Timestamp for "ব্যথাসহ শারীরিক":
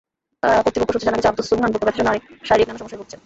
1.87-2.67